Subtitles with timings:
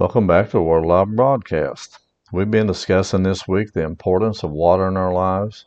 [0.00, 1.98] Welcome back to the Word Alive broadcast.
[2.32, 5.64] We've been discussing this week the importance of water in our lives,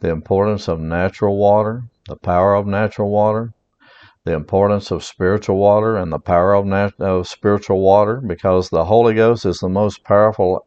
[0.00, 3.54] the importance of natural water, the power of natural water,
[4.26, 8.84] the importance of spiritual water, and the power of, nat- of spiritual water because the
[8.84, 10.66] Holy Ghost is the most powerful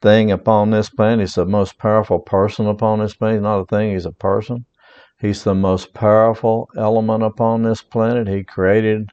[0.00, 1.18] thing upon this planet.
[1.18, 3.38] He's the most powerful person upon this planet.
[3.38, 4.66] He's not a thing, he's a person.
[5.20, 8.28] He's the most powerful element upon this planet.
[8.28, 9.10] He created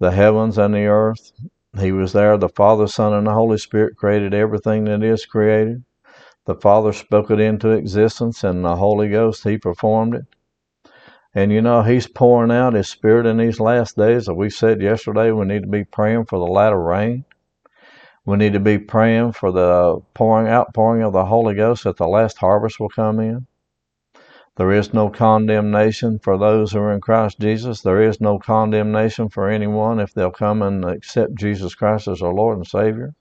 [0.00, 1.30] the heavens and the earth.
[1.78, 2.36] He was there.
[2.36, 5.84] The Father, Son, and the Holy Spirit created everything that is created.
[6.46, 10.24] The Father spoke it into existence, and the Holy Ghost, He performed it.
[11.32, 14.28] And you know, He's pouring out His Spirit in these last days.
[14.28, 17.24] As we said yesterday, we need to be praying for the latter rain.
[18.24, 22.08] We need to be praying for the pouring outpouring of the Holy Ghost that the
[22.08, 23.46] last harvest will come in.
[24.56, 27.82] There is no condemnation for those who are in Christ Jesus.
[27.82, 32.34] There is no condemnation for anyone if they'll come and accept Jesus Christ as our
[32.34, 33.14] Lord and Savior.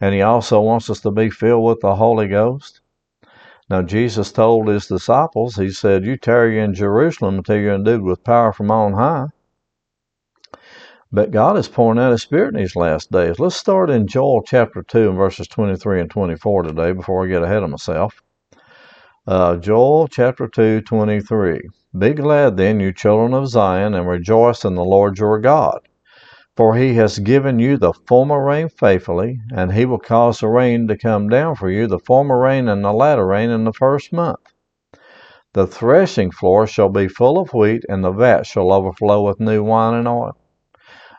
[0.00, 2.80] And He also wants us to be filled with the Holy Ghost.
[3.68, 8.22] Now, Jesus told His disciples, He said, You tarry in Jerusalem until you're endued with
[8.22, 9.26] power from on high.
[11.10, 13.40] But God is pouring out His Spirit in these last days.
[13.40, 17.42] Let's start in Joel chapter 2 and verses 23 and 24 today before I get
[17.42, 18.22] ahead of myself.
[19.26, 21.60] Uh, Joel chapter 2, 23.
[21.98, 25.80] Be glad then, you children of Zion, and rejoice in the Lord your God.
[26.56, 30.86] For he has given you the former rain faithfully, and he will cause the rain
[30.86, 34.12] to come down for you, the former rain and the latter rain in the first
[34.12, 34.38] month.
[35.54, 39.64] The threshing floor shall be full of wheat, and the vat shall overflow with new
[39.64, 40.36] wine and oil.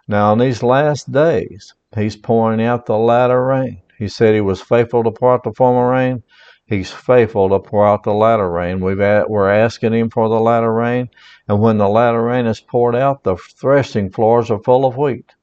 [0.07, 3.81] Now, in these last days, he's pouring out the latter rain.
[3.97, 6.23] He said he was faithful to out the former rain.
[6.67, 8.81] He's faithful to pour out the latter rain.
[8.81, 11.09] We've at, we're asking Him for the latter rain,
[11.47, 15.33] and when the latter rain is poured out, the threshing floors are full of wheat.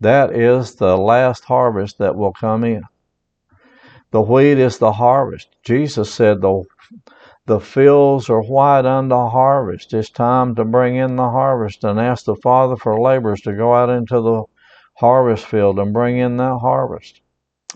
[0.00, 2.82] That is the last harvest that will come in.
[4.10, 5.48] The wheat is the harvest.
[5.64, 6.64] Jesus said the
[7.46, 9.94] the fields are white unto harvest.
[9.94, 13.74] It's time to bring in the harvest and ask the Father for laborers to go
[13.74, 14.44] out into the
[14.98, 17.22] harvest field and bring in that harvest.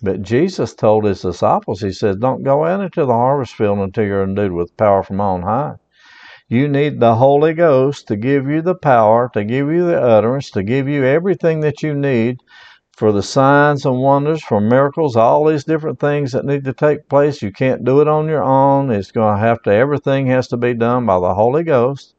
[0.03, 4.05] But Jesus told his disciples, He said, Don't go out into the harvest field until
[4.05, 5.75] you're endued with power from on high.
[6.49, 10.51] You need the Holy Ghost to give you the power, to give you the utterance,
[10.51, 12.39] to give you everything that you need
[12.97, 17.09] for the signs and wonders, for miracles, all these different things that need to take
[17.09, 17.41] place.
[17.41, 18.91] You can't do it on your own.
[18.91, 22.15] It's going to have to, everything has to be done by the Holy Ghost.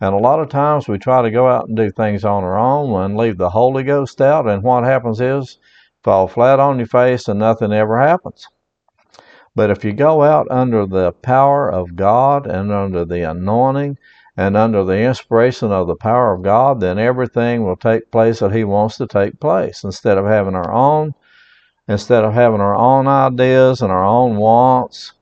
[0.00, 2.58] And a lot of times we try to go out and do things on our
[2.58, 4.48] own and leave the Holy Ghost out.
[4.48, 5.58] And what happens is,
[6.08, 8.48] fall flat on your face and nothing ever happens.
[9.54, 13.98] But if you go out under the power of God and under the anointing
[14.34, 18.54] and under the inspiration of the power of God, then everything will take place that
[18.54, 19.84] He wants to take place.
[19.84, 21.12] Instead of having our own,
[21.88, 25.12] instead of having our own ideas and our own wants,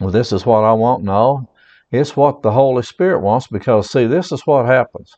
[0.00, 1.02] well, this is what I want.
[1.02, 1.50] No,
[1.90, 5.16] it's what the Holy Spirit wants because, see, this is what happens.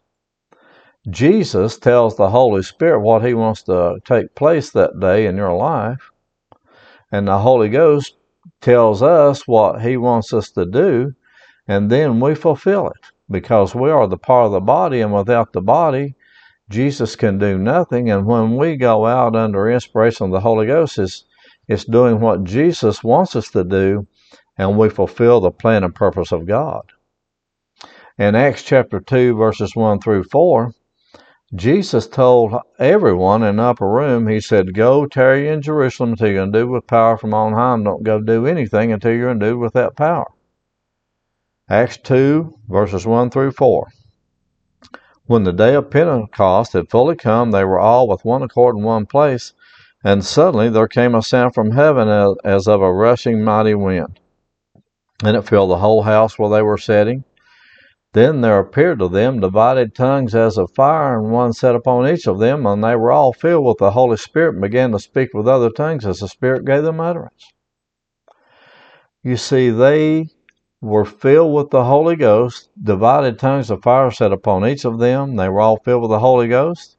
[1.09, 5.55] Jesus tells the Holy Spirit what He wants to take place that day in your
[5.55, 6.11] life,
[7.12, 8.17] and the Holy Ghost
[8.61, 11.15] tells us what He wants us to do,
[11.69, 15.53] and then we fulfill it because we are the part of the body, and without
[15.53, 16.17] the body,
[16.71, 18.11] Jesus can do nothing.
[18.11, 21.25] And when we go out under inspiration of the Holy Ghost, it's,
[21.69, 24.09] it's doing what Jesus wants us to do,
[24.59, 26.83] and we fulfill the plan and purpose of God.
[28.19, 30.73] In Acts chapter 2, verses 1 through 4,
[31.54, 36.43] Jesus told everyone in the upper room, He said, Go tarry in Jerusalem until you're
[36.43, 39.72] endued with power from on high, and don't go do anything until you're endued with
[39.75, 40.26] that power.
[41.70, 43.87] Acts 2, verses 1 through 4.
[45.26, 48.82] When the day of Pentecost had fully come, they were all with one accord in
[48.82, 49.52] one place,
[50.04, 52.08] and suddenly there came a sound from heaven
[52.44, 54.19] as of a rushing mighty wind,
[55.22, 57.25] and it filled the whole house where they were sitting.
[58.17, 62.27] Then there appeared to them divided tongues as of fire, and one set upon each
[62.27, 65.35] of them, and they were all filled with the Holy Spirit and began to speak
[65.35, 67.53] with other tongues as the Spirit gave them utterance.
[69.23, 70.31] You see, they
[70.81, 75.37] were filled with the Holy Ghost, divided tongues of fire set upon each of them.
[75.37, 76.97] They were all filled with the Holy Ghost.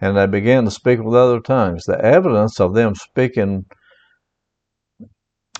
[0.00, 1.84] and they began to speak with other tongues.
[1.84, 3.66] The evidence of them speaking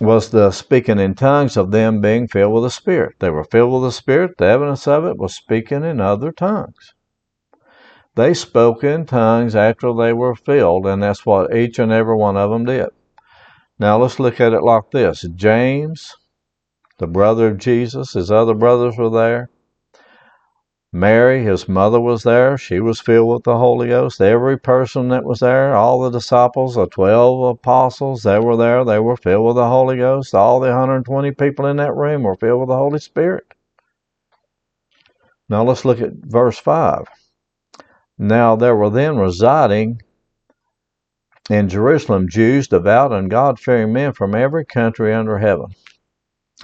[0.01, 3.17] was the speaking in tongues of them being filled with the Spirit.
[3.19, 4.39] They were filled with the Spirit.
[4.39, 6.95] The evidence of it was speaking in other tongues.
[8.17, 12.37] They spoke in tongues after they were filled, and that's what each and every one
[12.37, 12.89] of them did.
[13.79, 16.17] Now let's look at it like this James,
[16.99, 19.49] the brother of Jesus, his other brothers were there.
[20.93, 22.59] Mary, his mother, was there.
[22.59, 24.21] She was filled with the Holy Ghost.
[24.21, 28.85] Every person that was there, all the disciples, the 12 apostles, they were there.
[28.85, 30.35] They were filled with the Holy Ghost.
[30.35, 33.47] All the 120 people in that room were filled with the Holy Spirit.
[35.49, 37.07] Now let's look at verse 5.
[38.19, 40.03] Now there were then residing
[41.49, 45.75] in Jerusalem Jews, devout and God fearing men from every country under heaven.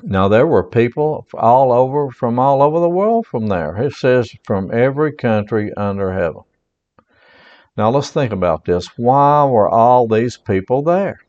[0.02, 3.76] Now there were people all over from all over the world from there.
[3.76, 6.43] It says from every country under heaven.
[7.76, 8.88] Now let's think about this.
[8.98, 11.20] Why were all these people there?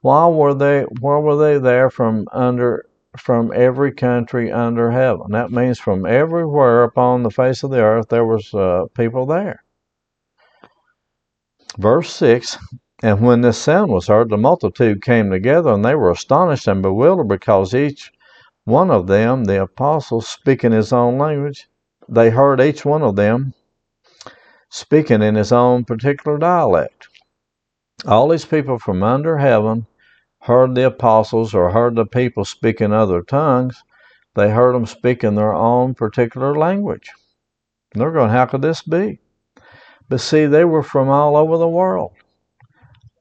[0.00, 2.86] Why were they why were they there from under
[3.18, 5.26] from every country under heaven?
[5.30, 9.64] That means from everywhere upon the face of the earth there was uh, people there.
[11.78, 12.58] Verse 6
[13.02, 16.82] and when this sound was heard, the multitude came together, and they were astonished and
[16.82, 18.12] bewildered because each
[18.64, 21.68] one of them, the apostles, speaking his own language,
[22.08, 23.54] they heard each one of them
[24.70, 27.08] speaking in his own particular dialect.
[28.06, 29.86] All these people from under heaven
[30.42, 33.82] heard the apostles or heard the people speaking other tongues.
[34.34, 37.10] They heard them speak in their own particular language.
[37.92, 39.18] they're going, how could this be?
[40.08, 42.12] But see, they were from all over the world.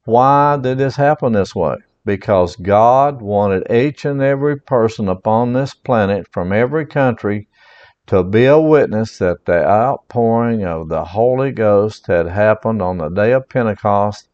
[0.07, 1.75] Why did this happen this way?
[2.05, 7.49] Because God wanted each and every person upon this planet from every country
[8.05, 13.09] to be a witness that the outpouring of the Holy Ghost had happened on the
[13.09, 14.29] day of Pentecost,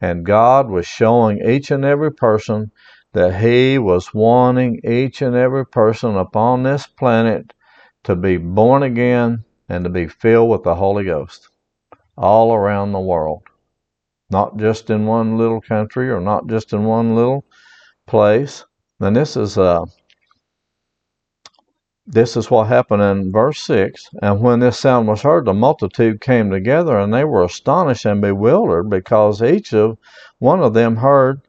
[0.00, 2.70] and God was showing each and every person
[3.12, 7.52] that He was wanting each and every person upon this planet
[8.04, 11.48] to be born again and to be filled with the Holy Ghost
[12.16, 13.42] all around the world
[14.30, 17.44] not just in one little country or not just in one little
[18.06, 18.64] place.
[19.00, 19.84] And this is uh,
[22.06, 24.08] this is what happened in verse six.
[24.22, 28.20] And when this sound was heard, the multitude came together, and they were astonished and
[28.20, 29.98] bewildered, because each of
[30.38, 31.40] one of them heard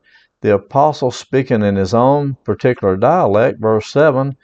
[0.41, 3.59] the apostle speaking in his own particular dialect.
[3.59, 4.35] Verse seven.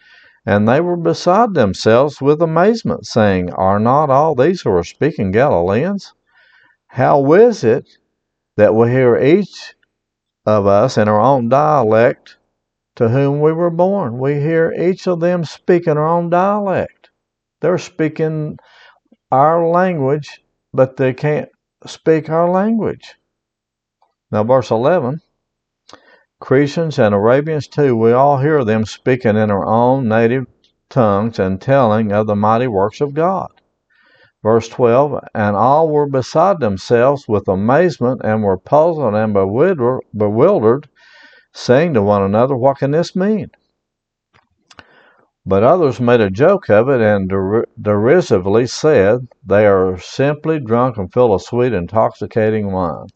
[0.45, 5.31] And they were beside themselves with amazement, saying, Are not all these who are speaking
[5.31, 6.13] Galileans?
[6.87, 7.87] How is it
[8.57, 9.75] that we hear each
[10.45, 12.37] of us in our own dialect
[12.95, 14.19] to whom we were born.
[14.19, 17.09] We hear each of them speak in our own dialect.
[17.61, 18.57] They're speaking
[19.31, 20.41] our language,
[20.73, 21.49] but they can't
[21.85, 23.15] speak our language.
[24.31, 25.21] Now, verse 11
[26.41, 30.45] Cretians and Arabians too, we all hear them speaking in our own native
[30.89, 33.49] tongues and telling of the mighty works of God.
[34.43, 40.89] Verse 12 And all were beside themselves with amazement and were puzzled and bewildered,
[41.53, 43.51] saying to one another, What can this mean?
[45.45, 50.97] But others made a joke of it and der- derisively said, They are simply drunk
[50.97, 53.07] and full of sweet, intoxicating wine.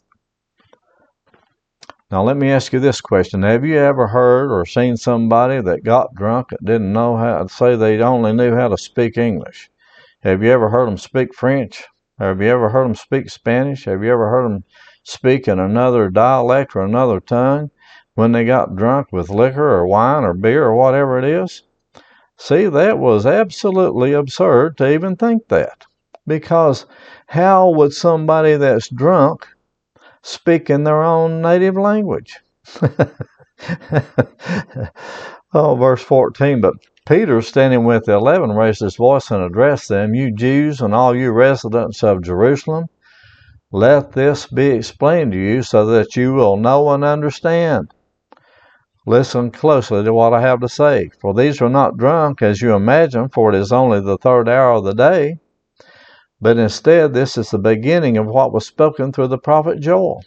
[2.10, 5.84] Now, let me ask you this question Have you ever heard or seen somebody that
[5.84, 9.70] got drunk that didn't know how to say they only knew how to speak English?
[10.28, 11.86] Have you ever heard them speak French?
[12.20, 13.86] Have you ever heard them speak Spanish?
[13.86, 14.66] Have you ever heard them
[15.04, 17.72] speak in another dialect or another tongue
[18.16, 21.64] when they got drunk with liquor or wine or beer or whatever it is?
[22.36, 25.86] See, that was absolutely absurd to even think that.
[26.28, 26.86] Because
[27.28, 29.48] how would somebody that's drunk
[30.24, 32.42] speak in their own native language?
[35.54, 36.74] oh, verse 14, but
[37.08, 41.16] Peter, standing with the eleven, raised his voice and addressed them, You Jews and all
[41.16, 42.88] you residents of Jerusalem,
[43.72, 47.94] let this be explained to you so that you will know and understand.
[49.06, 52.74] Listen closely to what I have to say, for these are not drunk as you
[52.74, 55.38] imagine, for it is only the third hour of the day.
[56.42, 60.24] But instead, this is the beginning of what was spoken through the prophet Joel.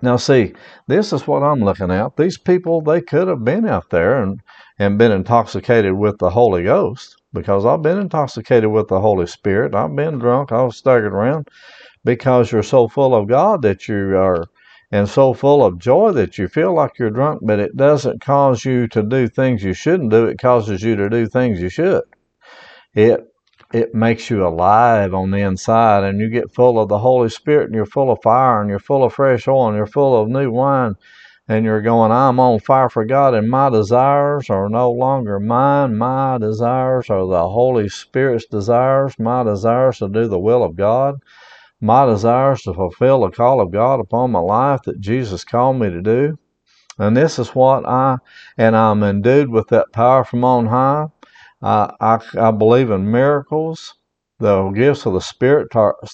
[0.00, 0.54] Now, see,
[0.86, 2.16] this is what I'm looking at.
[2.16, 4.40] These people, they could have been out there and
[4.78, 9.74] and been intoxicated with the Holy Ghost because I've been intoxicated with the Holy Spirit.
[9.74, 10.52] I've been drunk.
[10.52, 11.48] I was staggered around
[12.04, 14.44] because you're so full of God that you are
[14.90, 18.64] and so full of joy that you feel like you're drunk, but it doesn't cause
[18.64, 20.26] you to do things you shouldn't do.
[20.26, 22.02] It causes you to do things you should.
[22.94, 23.20] It
[23.72, 27.66] it makes you alive on the inside and you get full of the Holy Spirit
[27.66, 30.28] and you're full of fire and you're full of fresh oil and you're full of
[30.28, 30.94] new wine
[31.48, 35.96] and you're going, I'm on fire for God and my desires are no longer mine.
[35.96, 39.18] My desires are the Holy Spirit's desires.
[39.18, 41.16] My desires to do the will of God.
[41.80, 45.90] My desires to fulfill the call of God upon my life that Jesus called me
[45.90, 46.38] to do.
[46.98, 48.16] And this is what I,
[48.56, 51.06] and I'm endued with that power from on high.
[51.62, 53.94] I, I, I believe in miracles.
[54.38, 55.68] The gifts of the Spirit,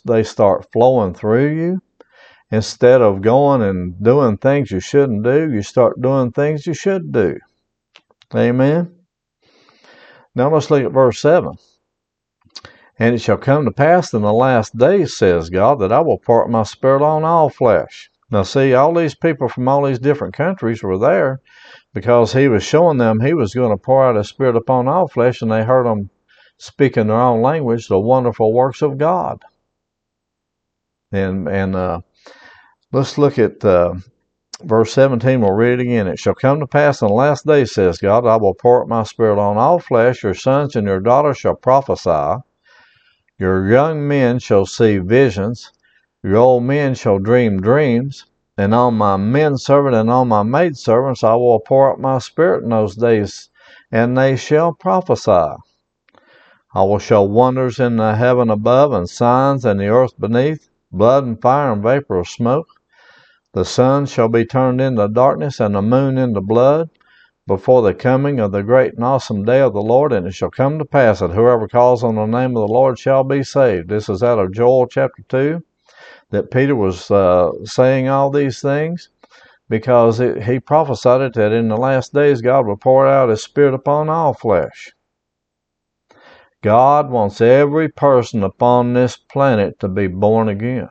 [0.07, 1.83] they start flowing through you.
[2.51, 7.13] Instead of going and doing things you shouldn't do, you start doing things you should
[7.13, 7.37] do.
[8.35, 8.95] Amen.
[10.35, 11.53] Now let's look at verse 7.
[12.99, 16.19] And it shall come to pass in the last days, says God, that I will
[16.19, 18.11] pour my spirit on all flesh.
[18.35, 21.41] Now, see, all these people from all these different countries were there
[21.93, 25.07] because he was showing them he was going to pour out his spirit upon all
[25.07, 26.11] flesh, and they heard him
[26.59, 29.41] speak in their own language the wonderful works of God.
[31.13, 32.01] And and uh,
[32.91, 33.95] let's look at uh,
[34.65, 35.41] verse 17.
[35.41, 36.09] We'll read it again.
[36.09, 38.89] It shall come to pass in the last days, says God, I will pour out
[38.89, 40.25] my spirit on all flesh.
[40.25, 42.43] Your sons and your daughters shall prophesy.
[43.39, 45.71] Your young men shall see visions.
[46.27, 48.25] Your old men shall dream dreams
[48.57, 52.17] and on my men servant and on my maid servants I will pour out my
[52.17, 53.51] spirit in those days,
[53.93, 55.55] and they shall prophesy.
[56.75, 61.25] I will show wonders in the heaven above, and signs in the earth beneath, blood
[61.25, 62.69] and fire and vapor of smoke.
[63.53, 66.89] The sun shall be turned into darkness, and the moon into blood,
[67.47, 70.11] before the coming of the great and awesome day of the Lord.
[70.11, 72.99] And it shall come to pass that whoever calls on the name of the Lord
[72.99, 73.91] shall be saved.
[73.91, 75.63] This is out of Joel chapter 2
[76.31, 79.09] that Peter was uh, saying all these things
[79.69, 83.43] because it, he prophesied it that in the last days God will pour out His
[83.43, 84.93] Spirit upon all flesh.
[86.63, 90.89] God wants every person upon this planet to be born again.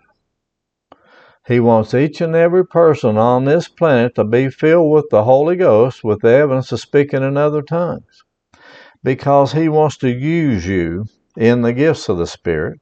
[1.48, 5.56] He wants each and every person on this planet to be filled with the Holy
[5.56, 8.24] Ghost with the evidence of speaking in other tongues.
[9.04, 12.80] Because He wants to use you in the gifts of the Spirit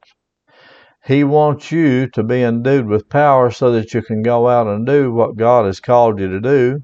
[1.04, 4.86] he wants you to be endued with power so that you can go out and
[4.86, 6.84] do what God has called you to do.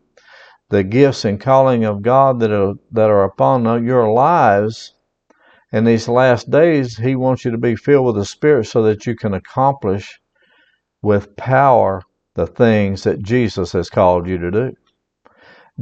[0.70, 4.94] The gifts and calling of God that are, that are upon your lives
[5.72, 9.06] in these last days, He wants you to be filled with the Spirit so that
[9.06, 10.20] you can accomplish
[11.02, 12.02] with power
[12.34, 14.74] the things that Jesus has called you to do.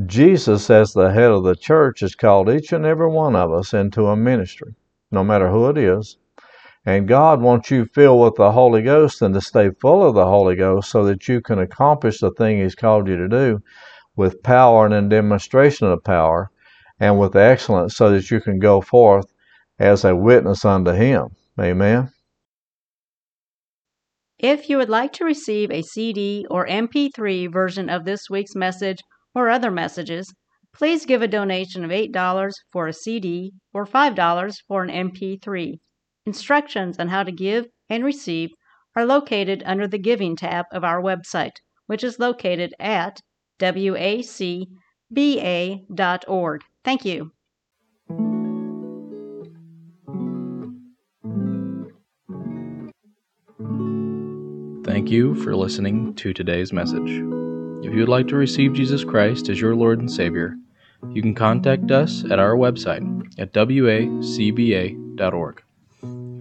[0.06, 3.74] Jesus, as the head of the church, has called each and every one of us
[3.74, 4.76] into a ministry,
[5.10, 6.18] no matter who it is.
[6.88, 10.28] And God wants you filled with the Holy Ghost and to stay full of the
[10.28, 13.60] Holy Ghost so that you can accomplish the thing He's called you to do
[14.16, 16.52] with power and in demonstration of power
[17.00, 19.26] and with excellence so that you can go forth
[19.80, 21.30] as a witness unto Him.
[21.60, 22.12] Amen.
[24.38, 29.00] If you would like to receive a CD or MP3 version of this week's message
[29.34, 30.32] or other messages,
[30.74, 35.80] please give a donation of $8 for a CD or $5 for an MP3.
[36.26, 38.50] Instructions on how to give and receive
[38.96, 43.22] are located under the Giving tab of our website, which is located at
[43.60, 44.62] wacba.org.
[46.84, 47.32] Thank you.
[54.84, 57.22] Thank you for listening to today's message.
[57.86, 60.56] If you would like to receive Jesus Christ as your Lord and Savior,
[61.12, 63.04] you can contact us at our website
[63.38, 64.96] at wacba.org.